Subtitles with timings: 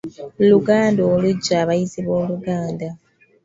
[0.49, 2.87] Luganda oluggya, abayizi b’Oluganda